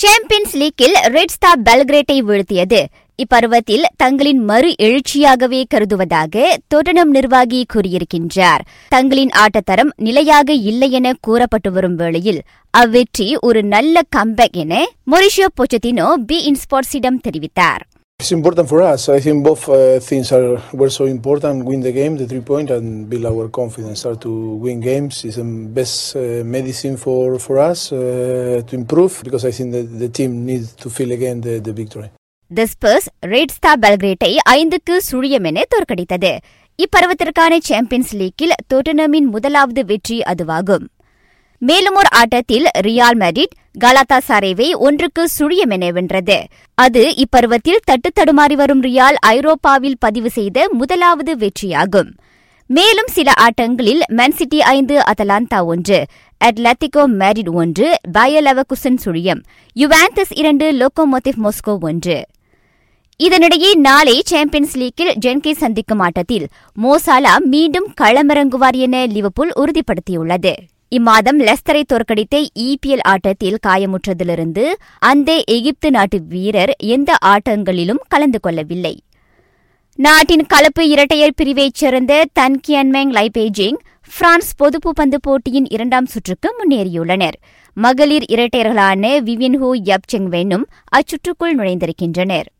[0.00, 2.78] Champions லீக்கில் red star பெல்கிரேட்டை வீழ்த்தியது.
[3.22, 8.62] இப்பருவத்தில் தங்களின் மறு எழுச்சியாகவே கருதுவதாக தொட்டனம் நிர்வாகி கூறியிருக்கின்றார்.
[8.88, 12.40] தங்களின் ஆட்டத்தரம் நிலையாக இல்லை என கூறப்பட்டு வரும் வேளையில்
[12.78, 17.84] அவ்வெற்றி ஒரு நல்ல கம்பேக் என மொரிஷியோ பொச்சத்தினோ பி இன்ஸ்போர்ட்ஸிடம் தெரிவித்தார்.
[18.20, 19.08] It's important for us.
[19.08, 21.64] I think both uh, things are were so important.
[21.64, 24.00] Win the game, the three point, and build our confidence.
[24.00, 25.46] Start to win games is the
[25.78, 27.98] best uh, medicine for for us uh,
[28.68, 32.08] to improve because I think that the team needs to feel again the, the victory.
[32.50, 36.30] The Spurs Red Star பெல்கிரேட்டை ஐந்துக்கு சுழியம் என தோற்கடித்தது
[36.78, 40.86] இப்பருவத்திற்கான champions லீக்கில் டொட்டனமின் முதலாவது வெற்றி அதுவாகும்
[41.62, 46.46] மேலும் ஒரு ஆட்டத்தில் ரியால் made it கலாத்தா சாரேவை ஒன்றுக்கு சுழியம் என வென்றது.
[46.74, 52.10] அது இப்பருவத்தில் தட்டு தடுமாறி வரும் ரியால் ஐரோப்பாவில் பதிவு செய்த முதலாவது வெற்றியாகும்.
[52.66, 56.04] மேலும் சில ஆட்டங்களில் மென்சிட்டி ஐந்து அத்தலாந்தா ஒன்று
[56.44, 59.42] அட்லாத்திகோ மேரிட் ஒன்று பயலவகுசன் சுழியம்
[59.76, 62.26] யுவாந்தஸ் இரண்டு லோகோமோட்டிவ் மொஸ்கோ ஒன்று.
[63.20, 66.48] இதனிடையே நாளை சாம்பியன்ஸ் லீக்கில் ஜென்கை சந்திக்கும் ஆட்டத்தில்
[66.82, 70.54] மோசாலா மீண்டும் களமிறங்குவார் என லிவபுல் உறுதிப்படுத்தியுள்ளது.
[70.98, 74.64] இம்மாதம் லெஸ்தரை தோற்கடித்த இபிஎல் ஆட்டத்தில் காயமுற்றதிலிருந்து
[74.98, 79.02] அந்த எகிப்து நாட்டு வீரர் எந்த ஆட்டங்களிலும் கலந்து கொள்ளவில்லை.
[79.94, 83.76] நாட்டின் கலப்பு இரட்டையர் பிரிவைச் சேர்ந்த தன் கியன்மேங் லைபேஜிங்
[84.18, 87.36] பிரான்ஸ் பொதுப்பு பந்து போட்டியின் இரண்டாம் சுற்றுக்கு முன்னேறியுள்ளனர்.
[87.74, 92.50] மகளிர் இரட்டையர்களான விவின் ஹூ யப் வென்னும் அச்சுற்றுக்குள் நுழைந்திருக்கின்றனர்.